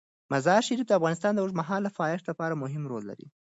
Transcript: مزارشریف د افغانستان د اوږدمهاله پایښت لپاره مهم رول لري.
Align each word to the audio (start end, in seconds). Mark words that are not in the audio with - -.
مزارشریف 0.33 0.87
د 0.87 0.91
افغانستان 0.99 1.31
د 1.33 1.39
اوږدمهاله 1.43 1.89
پایښت 1.99 2.25
لپاره 2.31 2.59
مهم 2.63 2.83
رول 2.91 3.03
لري. 3.09 3.27